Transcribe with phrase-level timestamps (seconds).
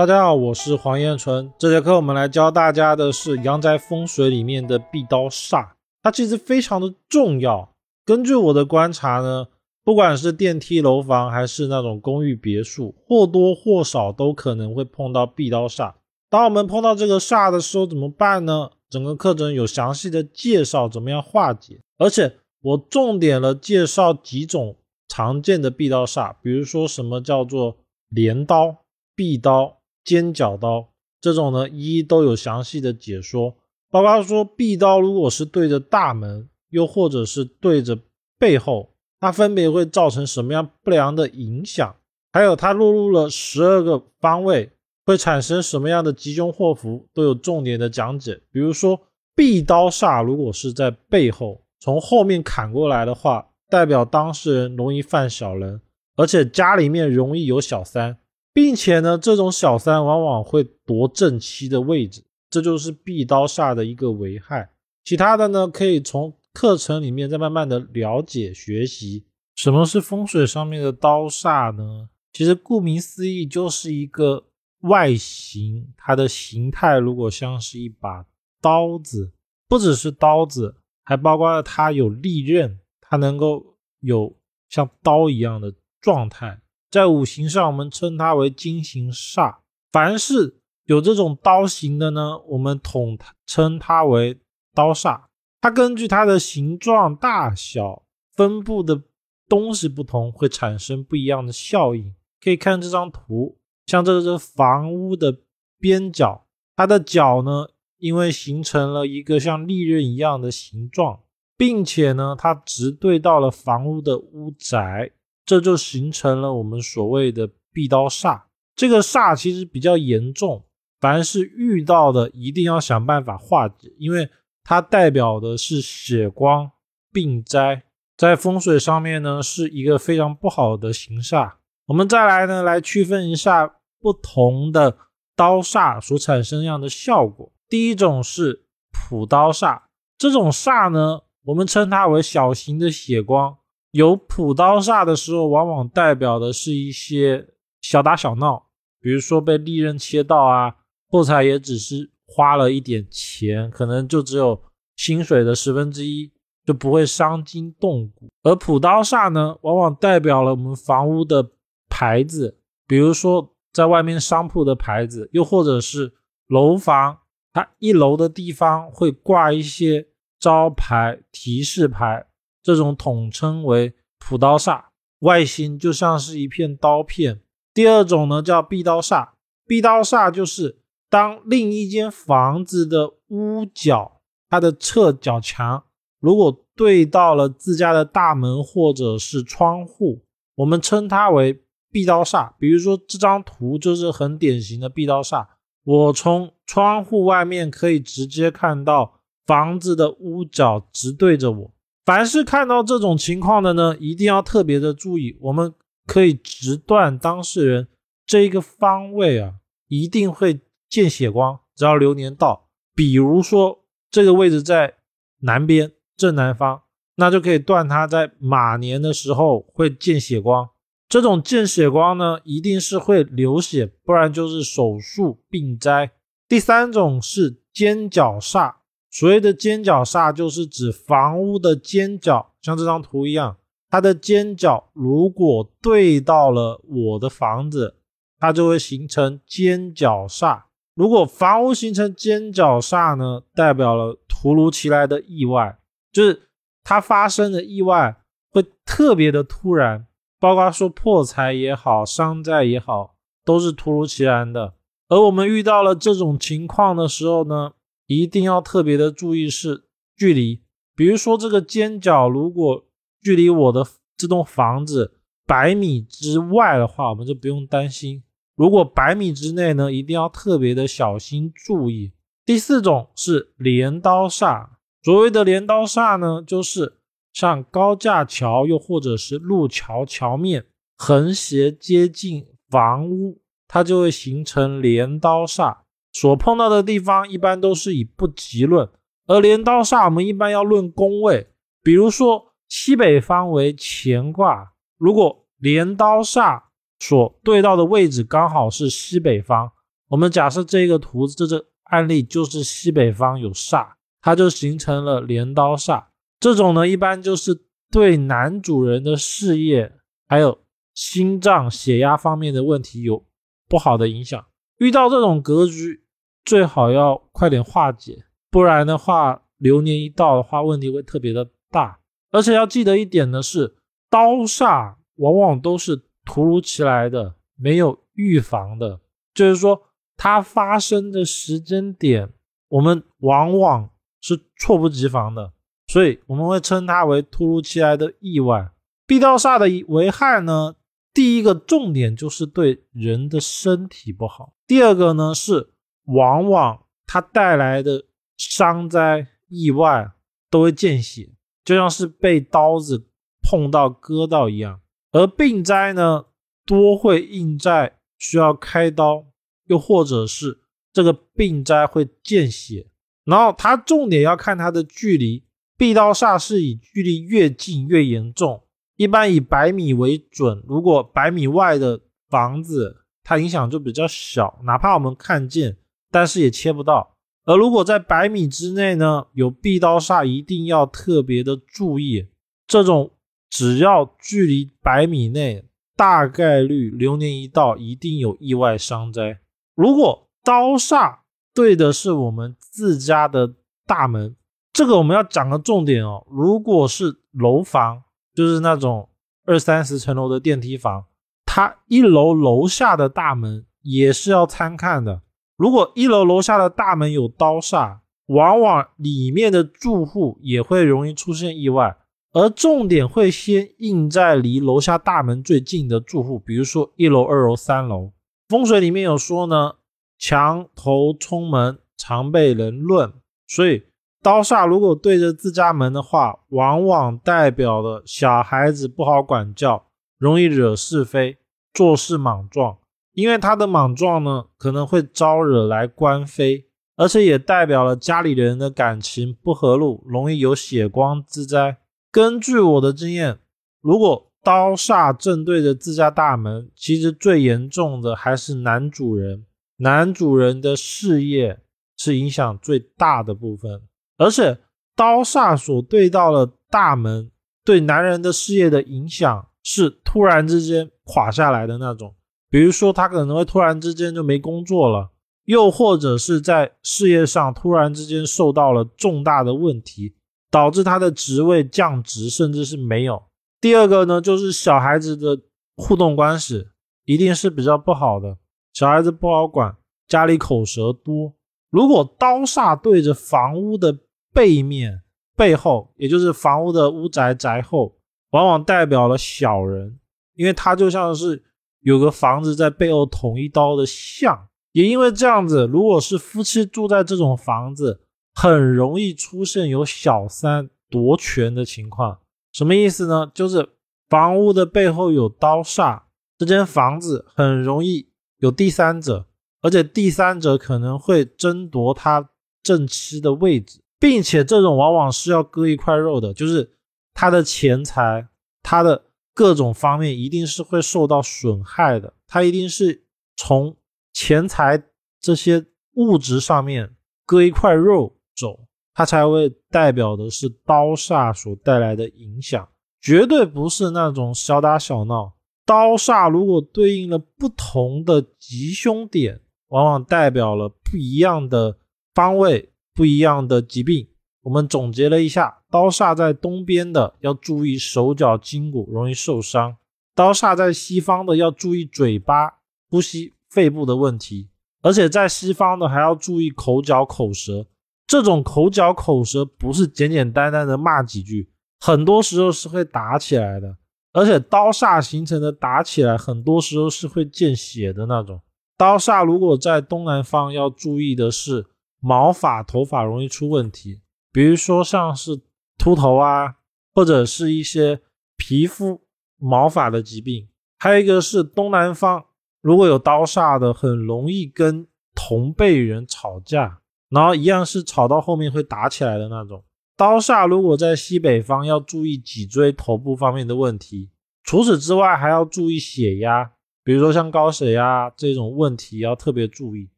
[0.00, 1.52] 大家好，我是黄彦纯。
[1.58, 5.72] 这节课我们来教大家的是阳宅风水里面的壁刀煞，
[6.02, 7.74] 它其实非常的重要。
[8.06, 9.48] 根据我的观察呢，
[9.84, 15.92] 不管是电梯楼房还是那种公寓别墅，或多或少都可能会碰到壁刀煞。
[16.30, 18.70] 当我们碰到这个煞的时候怎么办呢？
[18.88, 24.76] 整个课程有详细的介绍怎么样化解，而且我重点了介绍几种
[25.08, 27.76] 常见的壁刀煞，比如说什么叫做
[28.08, 28.76] 镰刀、
[29.14, 29.76] 壁刀。
[30.04, 30.88] 尖角刀
[31.20, 33.54] 这种呢，一一都有详细的解说，
[33.90, 37.98] 包括说壁刀如果是对着大门，又或者是对着
[38.38, 41.94] 背后，它分别会造成什么样不良的影响，
[42.32, 44.70] 还有它落入了十二个方位
[45.04, 48.40] 会产生什么样的吉凶祸福，都有重点的讲解。
[48.50, 48.98] 比如说
[49.34, 55.80] 壁刀煞如果是在背后从后面砍过来的话，代表当事人容易犯小人，
[56.16, 58.16] 而且家里面容易有小三。
[58.52, 64.70] 并且呢，这种小三往往会夺正妻的位置，这就是壁刀煞的一个危害。
[65.04, 69.24] 其他的呢，可以从课程里面再慢慢的了解学习。
[69.56, 72.08] 什么是风水上面的刀煞呢？
[72.32, 74.44] 其实顾名思义，就是一个
[74.80, 78.24] 外形，它的形态如果像是一把
[78.60, 79.32] 刀子，
[79.68, 80.74] 不只是刀子，
[81.04, 84.34] 还包括了它有利刃，它能够有
[84.68, 86.60] 像刀一样的状态。
[86.90, 89.58] 在五行上，我们称它为金行煞。
[89.92, 94.40] 凡是有这种刀形的呢，我们统称它为
[94.74, 95.22] 刀煞。
[95.60, 98.02] 它根据它的形状、大小、
[98.34, 99.02] 分布的
[99.48, 102.14] 东西不同，会产生不一样的效应。
[102.40, 105.40] 可以看这张图，像这是房屋的
[105.78, 107.68] 边角，它的角呢，
[107.98, 111.20] 因为形成了一个像利刃一样的形状，
[111.56, 115.12] 并且呢，它直对到了房屋的屋宅。
[115.44, 118.42] 这就形成了我们所谓的壁刀煞。
[118.76, 120.64] 这个煞其实比较严重，
[121.00, 124.28] 凡是遇到的一定要想办法化解，因为
[124.64, 126.70] 它代表的是血光
[127.12, 127.82] 病灾，
[128.16, 131.54] 在风水上面呢是一个非常不好的形煞。
[131.86, 134.96] 我们再来呢来区分一下不同的
[135.34, 137.52] 刀煞所产生样的效果。
[137.68, 139.82] 第一种是普刀煞，
[140.16, 143.56] 这种煞呢我们称它为小型的血光。
[143.92, 147.48] 有普刀煞的时候，往往代表的是一些
[147.80, 148.66] 小打小闹，
[149.00, 150.76] 比如说被利刃切到啊，
[151.08, 154.62] 破财也只是花了一点钱，可能就只有
[154.96, 156.30] 薪水的十分之一，
[156.64, 158.28] 就不会伤筋动骨。
[158.42, 161.50] 而普刀煞呢，往往代表了我们房屋的
[161.88, 166.12] 牌子，比如说在外面商铺的牌子，又或者是
[166.46, 167.18] 楼房，
[167.52, 170.06] 它一楼的地方会挂一些
[170.38, 172.26] 招牌提示牌。
[172.62, 174.84] 这种统称为普刀煞，
[175.20, 177.40] 外形就像是一片刀片。
[177.72, 179.30] 第二种呢叫壁刀煞，
[179.66, 185.84] 壁刀煞就是当另一间房子的屋角，它的侧角墙
[186.18, 190.22] 如果对到了自家的大门或者是窗户，
[190.56, 192.52] 我们称它为壁刀煞。
[192.58, 195.46] 比如说这张图就是很典型的壁刀煞，
[195.84, 201.72] 我从窗户外面可以直接看到房子的屋角直对着我。
[202.04, 205.36] 凡是看到这种情况的呢，一定要特别的注意。
[205.40, 205.72] 我们
[206.06, 207.88] 可以直断当事人
[208.26, 209.54] 这一个方位啊，
[209.88, 211.60] 一定会见血光。
[211.76, 214.94] 只要流年到，比如说这个位置在
[215.40, 216.82] 南边正南方，
[217.16, 220.68] 那就可以断他在马年的时候会见血光。
[221.08, 226.10] 这种见血光呢，一定是会流血，不然就是手术病灾。
[226.48, 228.79] 第三种是尖角煞。
[229.10, 233.56] 所谓的尖角煞，就是指房屋的尖角，像这张图一样，
[233.90, 237.96] 它的尖角如果对到了我的房子，
[238.38, 240.62] 它就会形成尖角煞。
[240.94, 245.78] 如果房屋形成尖角煞呢，代表了突如其来的意外，
[246.12, 246.48] 就是
[246.84, 248.16] 它发生的意外
[248.50, 250.06] 会特别的突然，
[250.38, 254.74] 包括说破财也好，伤灾也好，都是突如其来的。
[255.08, 257.72] 而我们遇到了这种情况的时候呢？
[258.16, 259.84] 一定要特别的注意是
[260.16, 260.60] 距离，
[260.96, 262.84] 比如说这个尖角如果
[263.22, 263.86] 距离我的
[264.16, 268.24] 这栋房子百米之外的话，我们就不用担心。
[268.56, 272.10] 如果百米之内呢，一定要特别的小心注意。
[272.44, 274.70] 第四种是镰刀煞，
[275.04, 276.98] 所谓的镰刀煞呢，就是
[277.32, 280.66] 像高架桥又或者是路桥桥面
[280.96, 285.76] 横斜接近房屋，它就会形成镰刀煞。
[286.12, 288.88] 所碰到的地方一般都是以不吉论，
[289.26, 291.48] 而镰刀煞我们一般要论宫位，
[291.82, 296.62] 比如说西北方为乾卦，如果镰刀煞
[296.98, 299.70] 所对到的位置刚好是西北方，
[300.08, 306.06] 我们假设这个图这个案例就是西北方有煞，它就形成了镰刀煞。
[306.40, 309.92] 这种呢，一般就是对男主人的事业
[310.26, 310.62] 还有
[310.94, 313.24] 心脏、血压方面的问题有
[313.68, 314.44] 不好的影响。
[314.78, 315.99] 遇到这种格局，
[316.44, 322.00] 最好要快点化解，不然的话，流年一到的话，问题会特别的大。
[322.30, 323.76] 而且要记得一点的是，
[324.08, 329.00] 刀煞往往都是突如其来的，没有预防的，
[329.34, 329.82] 就是说。
[330.22, 332.28] 它发生的时间点，
[332.68, 333.88] 我们往往
[334.20, 335.54] 是猝不及防的，
[335.86, 338.70] 所以我们会称它为突如其来的意外。
[339.06, 340.74] 壁刀煞的危害呢，
[341.14, 345.69] 第一个重点就是对人的身体不好，第二个呢是
[346.10, 348.04] 往往它带来的
[348.36, 350.12] 伤灾意外
[350.50, 351.30] 都会见血，
[351.64, 353.06] 就像是被刀子
[353.42, 354.80] 碰到割到一样。
[355.12, 356.26] 而病灾呢，
[356.64, 359.26] 多会印在需要开刀。
[359.66, 360.62] 又或者是
[360.92, 362.88] 这个病灾会见血，
[363.24, 365.44] 然后它重点要看它的距离，
[365.78, 368.64] 壁刀煞是以距离越近越严重，
[368.96, 370.60] 一般以百米为准。
[370.66, 375.76] 如果百米外的房子，它影响就比较小，哪怕我们看见，
[376.10, 377.16] 但是也切不到。
[377.44, 382.28] 而如果在百米之内呢，有壁刀煞，一定要特别的注意。
[382.66, 383.10] 这种
[383.48, 385.64] 只要距离百米内，
[385.96, 389.40] 大概率流年一到，一定有意外伤灾。
[389.74, 391.18] 如果刀煞
[391.52, 393.54] 对的是我们自家的
[393.86, 394.36] 大门，
[394.72, 396.26] 这个我们要讲个重点哦。
[396.30, 398.02] 如果是楼房，
[398.34, 399.08] 就是那种
[399.44, 401.06] 二三十层楼的电梯房，
[401.44, 405.22] 它一楼楼下的大门也是要参看的。
[405.60, 407.98] 如果一楼楼下的大门有刀煞，
[408.28, 411.98] 往往里面的住户也会容易出现意外，
[412.32, 418.12] 而重点会先印在离楼下大门最近的住户，比如说一楼、二楼、三楼。
[418.48, 419.74] 风水里面有说呢，
[420.18, 423.12] 墙头冲门常被人论，
[423.46, 423.82] 所以
[424.22, 431.36] 刀煞如果对着自家门的话，往往代表了小孩子不好管教，容易惹是非，
[431.74, 432.78] 做事莽撞。
[433.12, 436.66] 因为他的莽撞呢，可能会招惹来官非，
[436.96, 441.78] 而且也代表了家里人的感情不和路，容易有血光之灾。
[442.12, 443.38] 根据我的经验，
[443.80, 449.44] 如果刀煞正对着自家大门，其实最严重的还是男主人。
[449.76, 451.60] 男主人的事业
[451.96, 453.82] 是影响最大的部分，
[454.16, 454.58] 而且
[454.94, 457.30] 刀煞所对到了大门，
[457.64, 462.14] 对男人的事业的影响是突然之间垮下来的那种。
[462.50, 465.10] 比如说，他可能会突然之间就没工作了，
[465.44, 470.16] 又或者是在事业上突然之间受到了重大的问题，
[470.50, 473.22] 导致他的职位降职，甚至是没有。
[473.60, 475.40] 第二个呢，就是小孩子的
[475.76, 476.66] 互动关系
[477.04, 478.36] 一定是比较不好的，
[478.72, 479.76] 小孩子不好管，
[480.08, 481.34] 家里口舌多。
[481.70, 483.96] 如果刀煞对着房屋的
[484.34, 485.02] 背面、
[485.36, 487.96] 背后，也就是房屋的屋宅宅后，
[488.30, 490.00] 往往代表了小人，
[490.34, 491.44] 因为他就像是
[491.80, 494.48] 有个房子在背后捅一刀的像。
[494.72, 498.00] 也因为这样子，如果是夫妻住在这种房子，
[498.34, 502.20] 很容易出现有小三夺权的情况。
[502.52, 503.30] 什么意思呢？
[503.34, 503.68] 就是
[504.08, 506.02] 房屋的背后有刀煞，
[506.38, 509.26] 这间房子很容易有第三者，
[509.60, 512.30] 而且第三者可能会争夺他
[512.62, 516.70] 正妻的位置，并且这种往往是要割一块肉的，就是
[517.12, 518.28] 他的钱财，
[518.62, 519.04] 他的
[519.40, 523.06] 各种方面一定是会受到损害的，他一定是
[523.38, 523.74] 从
[524.12, 524.82] 钱财
[525.18, 526.94] 这些物质上面
[527.24, 528.66] 割一块肉走。
[528.92, 532.68] 它才会代表的是刀煞所带来的影响，
[533.00, 535.32] 绝对不是那种小打小闹。
[535.64, 541.78] 刀煞如果对应了不同的吉凶点，往往代表了不一样的
[542.12, 544.06] 方位、不一样的疾病。
[544.42, 549.76] 我们总结了一下，刀煞在东边的要注意手脚筋骨容易受伤；
[550.14, 552.58] 刀煞在西方的要注意嘴巴、
[552.90, 554.48] 呼吸、肺部的问题，
[554.82, 557.66] 而且在西方的还要注意口角、口舌。
[558.06, 561.48] 这种口角口舌不是简简单单的骂几句，
[561.78, 563.76] 很多时候是会打起来的，
[564.12, 568.40] 而且刀煞形成的打起来，很多时候是会见血的那种。
[568.76, 571.66] 刀煞如果在东南方，要注意的是
[572.00, 574.00] 毛发、头发容易出问题，
[574.32, 575.40] 比如说像是
[575.80, 576.56] 秃头啊，
[576.94, 578.02] 或者是一些
[578.36, 579.00] 皮肤
[579.38, 580.46] 毛发的疾病。
[580.78, 582.26] 还有一个是东南方
[582.60, 586.80] 如果有刀煞的，很容易跟同辈人吵架。
[587.08, 589.64] 然后一样是吵到后面会打起来的那种。
[589.96, 594.10] 刀煞如果在西北方，要注意脊椎、头部方面的问题。
[594.44, 596.52] 除此之外，还要注意血压，
[596.84, 599.90] 比如说像高血压这种问题要特别注意。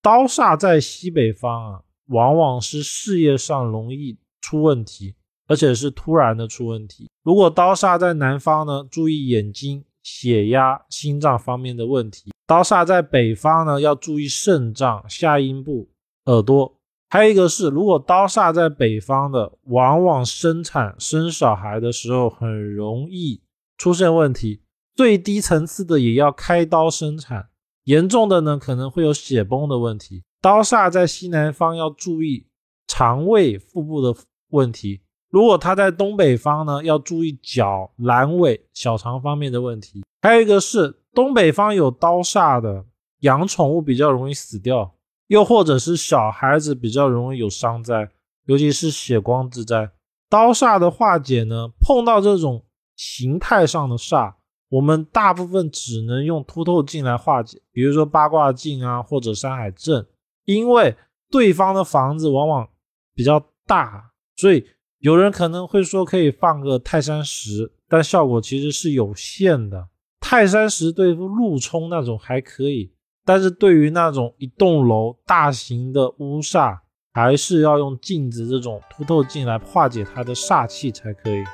[0.00, 5.14] 刀煞在西北方啊，往往是事业上容易出问题，
[5.48, 7.10] 而且是突然的出问题。
[7.24, 15.88] 如果刀煞在南方呢，注意眼睛、血压、心脏方面的问题；刀煞在北方呢，要注意肾脏、下阴部、
[16.26, 16.76] 耳朵。
[17.10, 23.40] 还有一个是，如果刀煞在北方的，往往生产生小孩的时候很容易
[23.78, 24.60] 出现问题，
[24.94, 27.48] 最低层次的也要开刀生产，
[27.84, 30.22] 严重的呢可能会有血崩的问题。
[30.42, 32.46] 刀煞在西南方要注意
[32.86, 34.14] 肠胃、腹部的
[34.50, 35.00] 问题；
[35.30, 40.02] 如果他在东北方呢，要注意脚、阑尾、小肠方面的问题。
[40.22, 42.84] 还有一个是东北方有刀煞的，
[43.20, 44.94] 养宠物比较容易死掉。
[45.26, 48.08] 又或者是小孩子比较容易有伤灾，
[48.46, 49.90] 尤其是血光之灾。
[50.30, 52.64] 刀煞的化解呢，碰到这种
[52.96, 54.32] 形态上的煞，
[54.70, 60.06] 我们大部分只能用凸透镜来化解，比如说八卦镜啊，或者山海镇。
[60.46, 60.96] 因为
[61.30, 62.66] 对方的房子往往
[63.14, 64.66] 比较大，所以
[65.00, 69.88] 有人可能会说可以放个泰山石，但效果其实是有限的。
[70.20, 72.92] 泰山石对付路冲那种还可以。
[73.24, 76.78] 但是对于那种一栋楼大型的屋煞，
[77.12, 81.44] 还是要用镜子这种凸透镜来化解它的煞气才可以。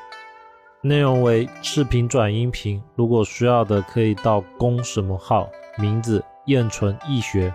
[0.83, 7.53] 内容为视频转音频，如果需要的可以到公什么号，名字燕纯易学。